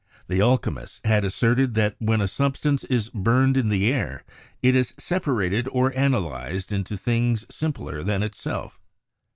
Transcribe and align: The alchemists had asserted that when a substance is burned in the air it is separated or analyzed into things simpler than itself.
The 0.27 0.41
alchemists 0.41 0.99
had 1.05 1.23
asserted 1.23 1.75
that 1.75 1.95
when 1.99 2.21
a 2.21 2.27
substance 2.27 2.83
is 2.85 3.09
burned 3.09 3.55
in 3.55 3.69
the 3.69 3.93
air 3.93 4.23
it 4.63 4.75
is 4.75 4.95
separated 4.97 5.67
or 5.71 5.95
analyzed 5.95 6.73
into 6.73 6.97
things 6.97 7.45
simpler 7.53 8.01
than 8.01 8.23
itself. 8.23 8.81